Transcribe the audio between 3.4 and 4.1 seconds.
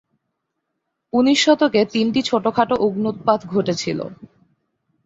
ঘটেছিল।